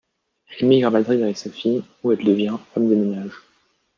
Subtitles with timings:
[0.49, 3.35] Elle émigre à Madrid avec sa fille, où elle devient femme de ménage.